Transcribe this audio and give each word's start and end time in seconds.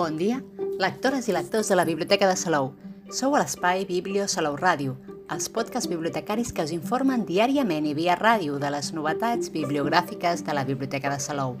Bon 0.00 0.16
dia, 0.16 0.38
lectores 0.80 1.26
i 1.28 1.32
lectors 1.36 1.68
de 1.68 1.76
la 1.76 1.84
Biblioteca 1.84 2.24
de 2.24 2.34
Salou. 2.40 2.70
Sou 3.12 3.34
a 3.36 3.40
l'espai 3.42 3.82
Biblio 3.84 4.24
Salou 4.32 4.54
Ràdio, 4.56 4.94
els 5.28 5.50
podcasts 5.52 5.90
bibliotecaris 5.90 6.54
que 6.56 6.64
us 6.64 6.72
informen 6.72 7.26
diàriament 7.28 7.84
i 7.84 7.92
via 7.98 8.14
ràdio 8.16 8.56
de 8.62 8.70
les 8.72 8.88
novetats 8.96 9.52
bibliogràfiques 9.52 10.40
de 10.46 10.54
la 10.56 10.64
Biblioteca 10.64 11.12
de 11.12 11.18
Salou. 11.20 11.58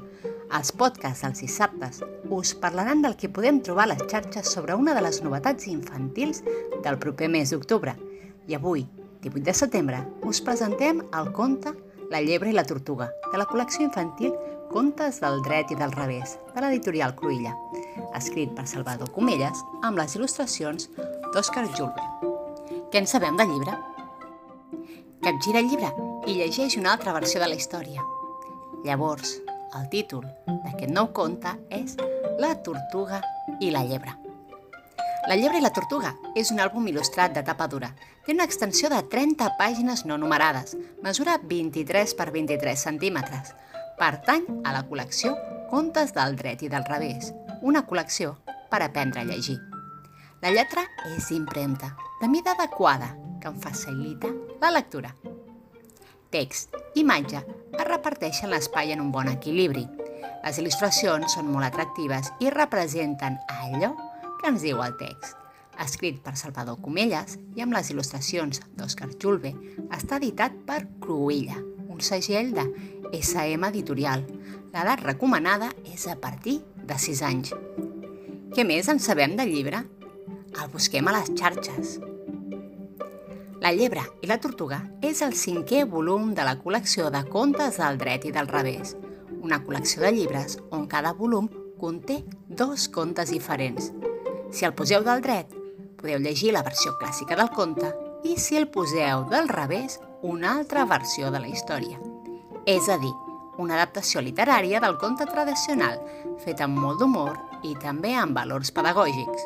Els 0.56 0.72
podcasts 0.72 1.26
dels 1.26 1.44
dissabtes 1.44 2.00
us 2.32 2.54
parlaran 2.62 3.04
del 3.04 3.18
que 3.20 3.28
podem 3.28 3.60
trobar 3.60 3.84
a 3.84 3.90
les 3.92 4.06
xarxes 4.08 4.48
sobre 4.56 4.72
una 4.72 4.96
de 4.96 5.04
les 5.04 5.20
novetats 5.20 5.68
infantils 5.68 6.40
del 6.80 6.96
proper 6.96 7.28
mes 7.28 7.52
d'octubre. 7.52 7.92
I 8.48 8.56
avui, 8.56 8.86
18 9.20 9.44
de 9.50 9.56
setembre, 9.64 10.00
us 10.24 10.40
presentem 10.40 11.04
el 11.12 11.28
conte 11.36 11.76
La 12.10 12.24
llebre 12.24 12.48
i 12.48 12.56
la 12.56 12.64
tortuga, 12.64 13.12
de 13.30 13.38
la 13.38 13.44
col·lecció 13.46 13.84
infantil 13.84 14.32
Contes 14.72 15.20
del 15.20 15.42
dret 15.42 15.70
i 15.74 15.76
del 15.78 15.92
revés, 15.92 16.36
de 16.54 16.62
l'editorial 16.62 17.16
Cruïlla, 17.18 17.56
escrit 18.16 18.52
per 18.56 18.66
Salvador 18.70 19.10
Comelles 19.14 19.62
amb 19.86 19.98
les 20.00 20.16
il·lustracions 20.16 20.88
d'Òscar 21.34 21.66
Julve. 21.76 22.06
Què 22.90 23.02
en 23.02 23.08
sabem 23.10 23.36
del 23.38 23.52
llibre? 23.52 23.76
Capgira 25.24 25.60
el 25.60 25.68
llibre 25.70 25.92
i 26.26 26.38
llegeix 26.38 26.78
una 26.80 26.94
altra 26.94 27.12
versió 27.16 27.40
de 27.42 27.50
la 27.50 27.58
història. 27.58 28.02
Llavors, 28.84 29.36
el 29.76 29.86
títol 29.92 30.24
d'aquest 30.48 30.90
nou 30.90 31.12
conte 31.14 31.52
és 31.70 31.96
La 32.40 32.54
tortuga 32.64 33.20
i 33.60 33.70
la 33.70 33.84
llebre. 33.84 34.16
La 35.28 35.36
llebre 35.36 35.60
i 35.60 35.62
la 35.62 35.72
tortuga 35.76 36.14
és 36.34 36.48
un 36.50 36.62
àlbum 36.64 36.88
il·lustrat 36.88 37.34
de 37.36 37.42
tapa 37.44 37.66
dura. 37.68 37.90
Té 38.24 38.32
una 38.32 38.46
extensió 38.48 38.88
de 38.88 39.02
30 39.12 39.50
pàgines 39.58 40.06
no 40.08 40.16
numerades, 40.18 40.72
mesura 41.04 41.36
23 41.52 42.16
per 42.16 42.30
23 42.32 42.86
centímetres, 42.88 43.52
pertany 44.00 44.48
a 44.64 44.72
la 44.72 44.86
col·lecció 44.88 45.36
Contes 45.70 46.16
del 46.16 46.34
dret 46.40 46.64
i 46.66 46.72
del 46.72 46.82
revés, 46.88 47.30
una 47.62 47.84
col·lecció 47.86 48.36
per 48.70 48.82
aprendre 48.84 49.22
a 49.22 49.28
llegir. 49.28 49.58
La 50.40 50.52
lletra 50.54 50.86
és 51.16 51.30
impremta, 51.36 51.92
de 52.20 52.28
mida 52.28 52.54
adequada, 52.56 53.10
que 53.40 53.48
em 53.48 53.58
facilita 53.60 54.30
la 54.60 54.70
lectura. 54.72 55.10
Text 56.30 56.76
i 56.94 57.02
imatge 57.02 57.40
es 57.42 57.86
reparteixen 57.88 58.52
l'espai 58.52 58.92
en 58.94 59.02
un 59.02 59.10
bon 59.12 59.28
equilibri. 59.28 59.82
Les 60.44 60.60
il·lustracions 60.62 61.34
són 61.34 61.50
molt 61.50 61.66
atractives 61.68 62.30
i 62.40 62.52
representen 62.54 63.36
allò 63.50 63.92
que 64.40 64.48
ens 64.52 64.64
diu 64.64 64.80
el 64.84 64.96
text. 65.00 65.36
Escrit 65.80 66.20
per 66.24 66.36
Salvador 66.36 66.78
Comelles 66.84 67.36
i 67.56 67.64
amb 67.64 67.74
les 67.76 67.90
il·lustracions 67.92 68.60
d'Òscar 68.76 69.10
Julve, 69.20 69.52
està 69.96 70.20
editat 70.20 70.56
per 70.68 70.82
Cruïlla, 71.00 71.56
un 71.88 72.00
segell 72.04 72.52
de 72.56 72.66
SM 73.16 73.68
Editorial. 73.68 74.24
L'edat 74.70 75.02
recomanada 75.04 75.70
és 75.88 76.06
a 76.06 76.16
partir 76.20 76.60
de 76.90 76.98
6 76.98 77.22
anys. 77.26 77.52
Què 78.54 78.64
més 78.66 78.90
en 78.90 78.98
sabem 78.98 79.36
del 79.38 79.52
llibre? 79.54 79.84
El 80.58 80.72
busquem 80.72 81.06
a 81.06 81.14
les 81.14 81.30
xarxes. 81.38 81.94
La 83.62 83.72
llebre 83.76 84.02
i 84.24 84.28
la 84.30 84.40
tortuga 84.42 84.80
és 85.04 85.22
el 85.22 85.36
cinquè 85.38 85.84
volum 85.94 86.34
de 86.34 86.44
la 86.48 86.56
col·lecció 86.58 87.08
de 87.14 87.22
contes 87.30 87.78
del 87.78 88.00
dret 88.00 88.26
i 88.26 88.34
del 88.34 88.50
revés, 88.50 88.96
una 89.40 89.60
col·lecció 89.64 90.02
de 90.02 90.12
llibres 90.16 90.58
on 90.74 90.88
cada 90.90 91.14
volum 91.16 91.48
conté 91.80 92.20
dos 92.48 92.88
contes 92.92 93.32
diferents. 93.32 93.92
Si 94.50 94.66
el 94.66 94.74
poseu 94.74 95.06
del 95.06 95.22
dret, 95.24 95.52
podeu 96.00 96.18
llegir 96.20 96.52
la 96.56 96.64
versió 96.66 96.96
clàssica 96.98 97.38
del 97.38 97.52
conte 97.56 97.94
i 98.24 98.36
si 98.36 98.58
el 98.58 98.68
poseu 98.72 99.28
del 99.30 99.48
revés, 99.48 100.00
una 100.22 100.56
altra 100.58 100.84
versió 100.84 101.30
de 101.30 101.40
la 101.40 101.48
història 101.48 102.00
és 102.66 102.88
a 102.88 102.98
dir, 102.98 103.12
una 103.60 103.76
adaptació 103.76 104.22
literària 104.24 104.80
del 104.80 104.96
conte 104.98 105.26
tradicional, 105.28 106.00
fet 106.42 106.60
amb 106.64 106.78
molt 106.80 106.98
d'humor 107.00 107.36
i 107.68 107.74
també 107.80 108.14
amb 108.16 108.36
valors 108.36 108.70
pedagògics. 108.72 109.40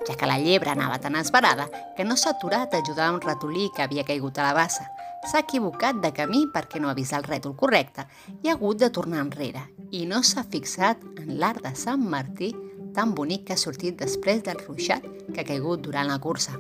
ja 0.09 0.15
que 0.17 0.29
la 0.31 0.39
llebre 0.41 0.71
anava 0.73 0.97
tan 1.05 1.19
esbarada 1.21 1.67
que 1.99 2.07
no 2.09 2.17
s'ha 2.17 2.33
aturat 2.33 2.73
a 2.73 2.81
ajudar 2.81 3.11
un 3.13 3.21
ratolí 3.21 3.69
que 3.77 3.85
havia 3.85 4.07
caigut 4.09 4.39
a 4.39 4.47
la 4.47 4.55
bassa. 4.57 4.87
S'ha 5.29 5.43
equivocat 5.45 6.01
de 6.01 6.15
camí 6.17 6.47
perquè 6.55 6.81
no 6.81 6.89
ha 6.89 6.97
vist 6.97 7.13
el 7.13 7.27
rètol 7.27 7.53
correcte 7.53 8.07
i 8.41 8.49
ha 8.49 8.55
hagut 8.55 8.81
de 8.81 8.89
tornar 8.89 9.21
enrere 9.21 9.67
i 9.91 10.07
no 10.09 10.23
s'ha 10.23 10.47
fixat 10.49 11.03
en 11.21 11.35
l'art 11.43 11.61
de 11.61 11.75
Sant 11.77 12.09
Martí 12.17 12.55
tan 12.97 13.13
bonic 13.13 13.45
que 13.45 13.53
ha 13.53 13.61
sortit 13.61 14.01
després 14.01 14.41
del 14.49 14.65
ruixat 14.65 15.05
que 15.35 15.43
ha 15.43 15.49
caigut 15.53 15.85
durant 15.85 16.09
la 16.09 16.17
cursa. 16.25 16.57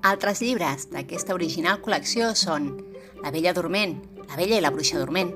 Altres 0.00 0.40
llibres 0.40 0.86
d'aquesta 0.88 1.34
original 1.36 1.82
col·lecció 1.84 2.30
són 2.32 2.70
La 3.20 3.28
vella 3.30 3.52
dorment, 3.52 3.98
La 4.30 4.36
vella 4.38 4.56
i 4.56 4.62
la 4.64 4.70
bruixa 4.72 4.96
dorment, 4.96 5.34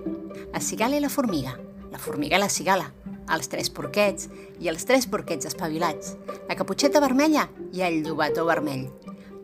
La 0.54 0.60
cigala 0.64 0.96
i 0.96 1.02
la 1.04 1.10
formiga, 1.12 1.52
La 1.92 1.98
formiga 2.00 2.38
i 2.38 2.40
la 2.40 2.48
cigala, 2.48 2.86
Els 3.28 3.50
tres 3.52 3.68
porquets 3.68 4.30
i 4.64 4.70
Els 4.72 4.86
tres 4.88 5.04
porquets 5.04 5.44
espavilats, 5.50 6.14
La 6.48 6.56
caputxeta 6.56 7.02
vermella 7.04 7.44
i 7.76 7.82
El 7.84 8.00
llobató 8.06 8.46
vermell. 8.48 8.86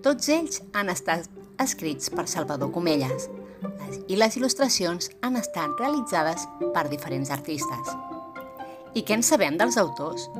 Tots 0.00 0.30
ells 0.32 0.62
han 0.72 0.88
estat 0.88 1.28
escrits 1.60 2.08
per 2.08 2.24
Salvador 2.24 2.72
Comelles 2.72 3.28
i 4.08 4.16
les 4.16 4.38
il·lustracions 4.40 5.10
han 5.20 5.36
estat 5.36 5.76
realitzades 5.82 6.46
per 6.72 6.86
diferents 6.88 7.28
artistes. 7.28 7.92
I 8.96 9.04
què 9.04 9.18
en 9.18 9.26
sabem 9.26 9.60
dels 9.60 9.76
autors? 9.76 10.30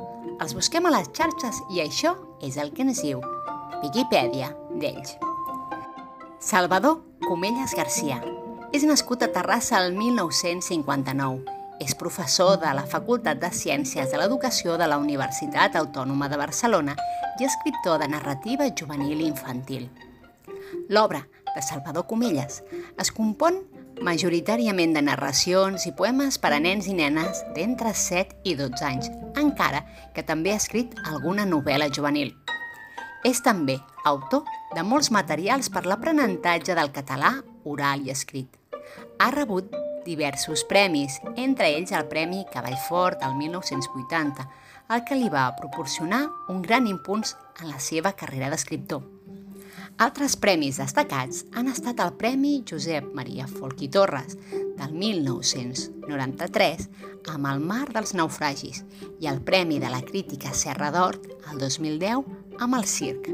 Els 0.41 0.57
busquem 0.57 0.89
a 0.89 0.95
les 0.97 1.13
xarxes 1.13 1.61
i 1.69 1.85
això 1.85 2.15
és 2.41 2.57
el 2.57 2.73
que 2.73 2.81
ens 2.87 3.03
diu 3.05 3.21
Viquipèdia 3.81 4.49
d'ells. 4.79 5.17
Salvador 6.39 7.01
Comelles 7.27 7.75
Garcia 7.77 8.21
és 8.71 8.85
nascut 8.87 9.23
a 9.23 9.31
Terrassa 9.33 9.81
el 9.83 9.91
1959. 9.97 11.59
És 11.81 11.95
professor 11.97 12.59
de 12.61 12.69
la 12.77 12.85
Facultat 12.85 13.39
de 13.41 13.49
Ciències 13.51 14.11
de 14.13 14.19
l'Educació 14.21 14.77
de 14.77 14.87
la 14.87 14.99
Universitat 15.01 15.75
Autònoma 15.75 16.29
de 16.29 16.37
Barcelona 16.37 16.95
i 17.39 17.47
escriptor 17.47 17.99
de 17.99 18.07
narrativa 18.07 18.69
juvenil 18.69 19.21
i 19.21 19.27
infantil. 19.27 19.89
L'obra 20.89 21.23
de 21.55 21.61
Salvador 21.65 22.05
Comelles 22.07 22.61
es 23.01 23.11
compon 23.11 23.59
majoritàriament 24.01 24.95
de 24.95 25.03
narracions 25.05 25.85
i 25.85 25.93
poemes 25.97 26.37
per 26.41 26.53
a 26.55 26.61
nens 26.63 26.87
i 26.87 26.95
nenes 26.97 27.43
d'entre 27.55 27.93
7 27.97 28.41
i 28.49 28.55
12 28.57 28.87
anys, 28.87 29.11
encara 29.37 29.83
que 30.15 30.23
també 30.23 30.53
ha 30.53 30.61
escrit 30.61 30.95
alguna 31.03 31.45
novel·la 31.45 31.91
juvenil. 31.93 32.33
És 33.27 33.43
també 33.45 33.77
autor 34.05 34.45
de 34.75 34.83
molts 34.87 35.11
materials 35.11 35.69
per 35.69 35.85
l'aprenentatge 35.85 36.75
del 36.77 36.91
català 36.95 37.35
oral 37.67 38.05
i 38.07 38.11
escrit. 38.13 38.57
Ha 39.19 39.29
rebut 39.31 39.71
diversos 40.05 40.63
premis, 40.65 41.19
entre 41.35 41.69
ells 41.75 41.93
el 41.93 42.07
Premi 42.09 42.43
Cavallfort 42.51 43.21
del 43.21 43.35
1980, 43.37 44.47
el 44.91 45.03
que 45.07 45.15
li 45.15 45.29
va 45.31 45.51
proporcionar 45.55 46.25
un 46.49 46.61
gran 46.61 46.87
impuls 46.87 47.35
en 47.61 47.69
la 47.69 47.79
seva 47.79 48.15
carrera 48.17 48.49
d'escriptor. 48.51 49.03
Altres 50.01 50.33
premis 50.39 50.79
destacats 50.81 51.43
han 51.53 51.67
estat 51.69 51.99
el 52.01 52.13
Premi 52.17 52.61
Josep 52.67 53.11
Maria 53.13 53.45
Folch 53.47 53.83
Torres 53.93 54.37
del 54.79 54.95
1993 54.97 56.87
amb 57.35 57.51
El 57.51 57.61
mar 57.61 57.85
dels 57.91 58.15
naufragis 58.17 58.81
i 59.21 59.29
el 59.29 59.43
Premi 59.45 59.77
de 59.83 59.91
la 59.93 60.01
Crítica 60.01 60.55
Serra 60.57 60.89
d'Hort 60.95 61.29
el 61.51 61.61
2010 61.61 62.25
amb 62.65 62.79
el 62.79 62.89
circ. 62.89 63.29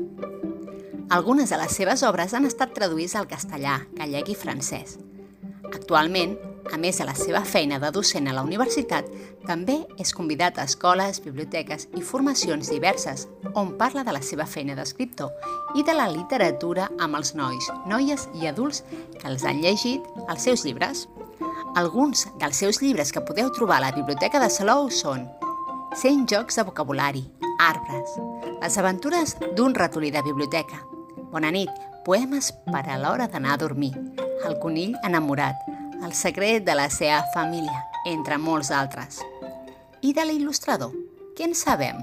Algunes 1.09 1.49
de 1.49 1.55
les 1.55 1.71
seves 1.71 2.01
obres 2.03 2.33
han 2.35 2.43
estat 2.43 2.73
traduïdes 2.75 3.13
al 3.15 3.29
castellà, 3.31 3.77
gallec 3.95 4.27
i 4.27 4.33
francès. 4.35 4.97
Actualment, 5.69 6.33
a 6.67 6.75
més 6.75 6.97
de 6.99 7.05
la 7.07 7.13
seva 7.15 7.45
feina 7.47 7.77
de 7.79 7.91
docent 7.95 8.25
a 8.27 8.33
la 8.35 8.43
universitat, 8.43 9.07
també 9.47 9.77
és 10.03 10.11
convidat 10.11 10.59
a 10.59 10.65
escoles, 10.67 11.21
biblioteques 11.23 11.87
i 11.95 12.03
formacions 12.03 12.67
diverses, 12.73 13.23
on 13.53 13.77
parla 13.79 14.03
de 14.03 14.17
la 14.17 14.19
seva 14.19 14.43
feina 14.43 14.75
d'escriptor 14.75 15.31
i 15.79 15.85
de 15.87 15.95
la 15.95 16.09
literatura 16.11 16.89
amb 16.99 17.21
els 17.21 17.31
nois, 17.39 17.71
noies 17.87 18.27
i 18.35 18.51
adults 18.51 18.83
que 19.15 19.31
els 19.31 19.47
han 19.47 19.63
llegit 19.63 20.03
els 20.27 20.43
seus 20.43 20.65
llibres. 20.67 21.05
Alguns 21.79 22.25
dels 22.41 22.59
seus 22.59 22.81
llibres 22.83 23.15
que 23.15 23.23
podeu 23.23 23.53
trobar 23.55 23.79
a 23.79 23.85
la 23.85 23.93
Biblioteca 23.95 24.43
de 24.43 24.51
Salou 24.51 24.91
són 24.91 25.23
100 25.95 26.27
jocs 26.35 26.59
de 26.59 26.67
vocabulari, 26.67 27.23
arbres, 27.63 28.19
les 28.59 28.77
aventures 28.77 29.37
d'un 29.55 29.71
ratolí 29.73 30.11
de 30.11 30.21
biblioteca, 30.21 30.83
Bona 31.31 31.51
nit, 31.51 31.69
poemes 32.05 32.53
per 32.71 32.85
a 32.87 32.97
l'hora 32.99 33.27
d'anar 33.27 33.53
a 33.55 33.57
dormir, 33.59 33.93
El 34.47 34.59
conill 34.63 34.95
enamorat, 35.03 35.55
El 36.05 36.13
secret 36.15 36.63
de 36.63 36.75
la 36.77 36.89
seva 36.93 37.25
família, 37.33 37.83
entre 38.05 38.37
molts 38.39 38.71
altres. 38.71 39.19
I 40.01 40.13
de 40.15 40.23
l'il·lustrador, 40.23 40.91
què 41.35 41.43
en 41.49 41.55
sabem? 41.57 41.97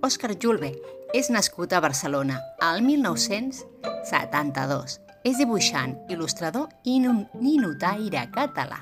Òscar 0.00 0.38
Julve 0.40 0.72
és 1.12 1.30
nascut 1.34 1.72
a 1.72 1.80
Barcelona 1.84 2.40
al 2.64 2.82
1972. 2.86 5.00
És 5.28 5.36
dibuixant, 5.36 5.98
il·lustrador 6.08 6.68
i 6.88 7.00
ninotaire 7.02 8.30
català, 8.32 8.80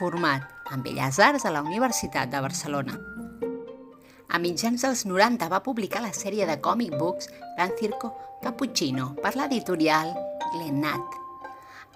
format 0.00 0.42
en 0.72 0.82
Belles 0.82 1.18
Arts 1.22 1.44
a 1.46 1.50
la 1.54 1.62
Universitat 1.62 2.26
de 2.32 2.40
Barcelona. 2.42 3.15
A 4.26 4.38
mitjans 4.42 4.82
dels 4.82 5.04
90 5.06 5.46
va 5.48 5.62
publicar 5.62 6.02
la 6.02 6.12
sèrie 6.14 6.46
de 6.48 6.56
còmic 6.62 6.96
books 6.98 7.28
Gran 7.56 7.70
Circo 7.78 8.10
Cappuccino 8.42 9.12
per 9.22 9.36
l'editorial 9.38 10.10
Glenat. 10.52 11.14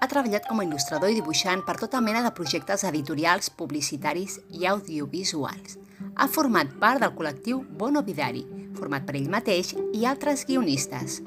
Ha 0.01 0.09
treballat 0.09 0.47
com 0.49 0.63
a 0.63 0.65
il·lustrador 0.65 1.11
i 1.11 1.19
dibuixant 1.19 1.65
per 1.67 1.77
tota 1.83 2.01
mena 2.01 2.23
de 2.25 2.31
projectes 2.33 2.87
editorials, 2.89 3.51
publicitaris 3.51 4.39
i 4.57 4.65
audiovisuals. 4.71 5.77
Ha 6.17 6.31
format 6.31 6.71
part 6.81 7.03
del 7.03 7.13
col·lectiu 7.19 7.61
Bono 7.77 8.01
Vidari, 8.07 8.47
format 8.79 9.05
per 9.05 9.19
ell 9.19 9.29
mateix 9.29 9.75
i 9.93 10.07
altres 10.09 10.47
guionistes. 10.49 11.21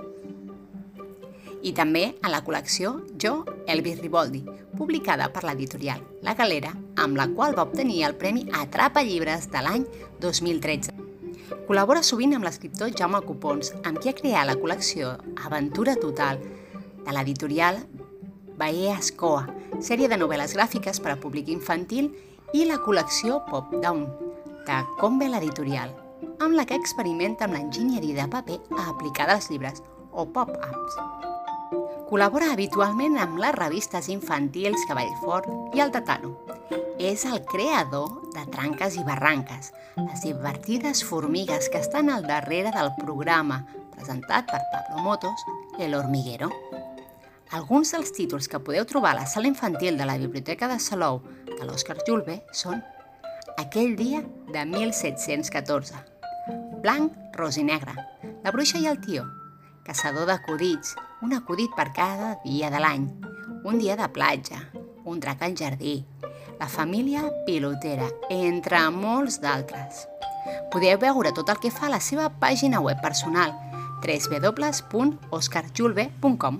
I 1.63 1.71
també 1.75 2.13
a 2.23 2.31
la 2.31 2.41
col·lecció 2.47 2.95
Jo, 3.19 3.43
Elvis 3.67 4.01
Riboldi, 4.01 4.41
publicada 4.77 5.29
per 5.33 5.43
l'editorial 5.47 6.01
La 6.25 6.35
Galera, 6.37 6.73
amb 6.97 7.17
la 7.17 7.27
qual 7.31 7.55
va 7.57 7.65
obtenir 7.67 8.03
el 8.07 8.15
Premi 8.19 8.45
Atrapa 8.59 9.03
Llibres 9.03 9.49
de 9.53 9.61
l'any 9.63 9.85
2013. 10.21 10.93
Col·labora 11.67 12.03
sovint 12.03 12.35
amb 12.35 12.47
l'escriptor 12.47 12.91
Jaume 12.97 13.21
Copons, 13.25 13.73
amb 13.83 13.99
qui 14.01 14.11
ha 14.11 14.17
creat 14.17 14.47
la 14.49 14.57
col·lecció 14.59 15.15
Aventura 15.45 15.95
Total 15.99 16.41
de 17.03 17.15
l'editorial 17.15 17.79
Bae 18.57 18.91
Escoa, 18.93 19.47
sèrie 19.81 20.09
de 20.11 20.19
novel·les 20.19 20.53
gràfiques 20.57 21.01
per 21.03 21.13
a 21.13 21.19
públic 21.19 21.49
infantil 21.53 22.11
i 22.53 22.67
la 22.69 22.79
col·lecció 22.83 23.41
Pop 23.49 23.73
Down, 23.81 24.05
de 24.67 24.79
Combe 24.99 25.27
l'editorial, 25.31 25.91
amb 26.39 26.55
la 26.57 26.67
que 26.69 26.77
experimenta 26.77 27.47
amb 27.47 27.57
l'enginyeria 27.57 28.21
de 28.21 28.29
paper 28.37 28.61
aplicada 28.87 29.39
als 29.39 29.49
llibres, 29.51 29.81
o 30.13 30.27
pop-ups. 30.29 31.32
Col·labora 32.13 32.51
habitualment 32.53 33.15
amb 33.17 33.39
les 33.41 33.55
revistes 33.55 34.05
infantils 34.13 34.83
Cavallfort 34.85 35.47
i 35.73 35.79
El 35.81 35.89
Tatano. 35.89 36.35
És 37.01 37.23
el 37.25 37.39
creador 37.49 38.11
de 38.35 38.43
Tranques 38.53 38.99
i 39.01 39.05
Barranques, 39.07 39.71
les 39.97 40.21
divertides 40.21 40.99
formigues 41.09 41.71
que 41.73 41.79
estan 41.81 42.11
al 42.13 42.27
darrere 42.27 42.69
del 42.75 42.91
programa 42.99 43.63
presentat 43.95 44.45
per 44.45 44.59
Pablo 44.69 45.01
Motos, 45.01 45.41
El 45.79 45.95
Hormiguero. 45.97 46.51
Alguns 47.49 47.95
dels 47.95 48.13
títols 48.13 48.45
que 48.51 48.61
podeu 48.61 48.85
trobar 48.85 49.15
a 49.15 49.19
la 49.23 49.25
sala 49.31 49.49
infantil 49.49 49.97
de 49.97 50.05
la 50.05 50.19
Biblioteca 50.21 50.69
de 50.69 50.77
Salou 50.77 51.23
de 51.47 51.63
l'Òscar 51.65 51.95
Julve 52.05 52.43
són 52.53 52.83
Aquell 53.57 53.95
dia 53.97 54.21
de 54.53 54.67
1714, 54.69 56.03
Blanc, 56.85 57.17
ros 57.41 57.57
i 57.57 57.65
negre, 57.65 57.97
La 58.45 58.53
bruixa 58.53 58.77
i 58.77 58.85
el 58.85 59.01
tio, 59.01 59.25
Caçador 59.81 60.29
d'acudits, 60.29 60.93
un 61.23 61.31
acudit 61.33 61.71
per 61.71 61.93
cada 61.95 62.35
dia 62.43 62.67
de 62.69 62.79
l'any, 62.83 63.07
un 63.63 63.79
dia 63.79 63.95
de 63.95 64.09
platja, 64.11 64.59
un 65.07 65.23
drac 65.23 65.39
al 65.45 65.53
jardí, 65.55 66.03
la 66.59 66.67
família 66.67 67.23
pilotera, 67.47 68.09
entre 68.29 68.91
molts 68.91 69.39
d'altres. 69.39 70.07
Podeu 70.73 70.97
veure 70.99 71.31
tot 71.31 71.49
el 71.49 71.59
que 71.63 71.71
fa 71.71 71.87
a 71.87 71.91
la 71.95 72.01
seva 72.03 72.29
pàgina 72.41 72.81
web 72.83 72.99
personal 72.99 73.55
www.oscarjulve.com 74.03 76.59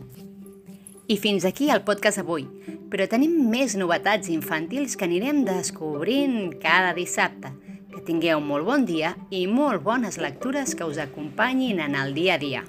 I 1.11 1.17
fins 1.19 1.43
aquí 1.43 1.67
el 1.69 1.83
podcast 1.83 2.17
d'avui, 2.21 2.47
però 2.87 3.03
tenim 3.11 3.51
més 3.51 3.75
novetats 3.75 4.31
infantils 4.31 4.95
que 4.95 5.03
anirem 5.09 5.43
descobrint 5.43 6.55
cada 6.63 6.95
dissabte. 6.95 7.51
Que 7.91 7.99
tingueu 8.07 8.39
molt 8.39 8.63
bon 8.65 8.85
dia 8.87 9.11
i 9.29 9.45
molt 9.45 9.83
bones 9.83 10.17
lectures 10.23 10.73
que 10.73 10.87
us 10.87 10.97
acompanyin 11.03 11.79
en 11.83 11.95
el 11.99 12.15
dia 12.15 12.39
a 12.39 12.41
dia. 12.41 12.63